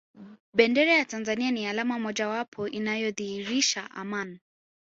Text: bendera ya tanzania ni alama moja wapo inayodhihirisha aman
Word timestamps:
bendera 0.53 0.93
ya 0.93 1.05
tanzania 1.05 1.51
ni 1.51 1.67
alama 1.67 1.99
moja 1.99 2.27
wapo 2.27 2.67
inayodhihirisha 2.67 3.91
aman 3.91 4.39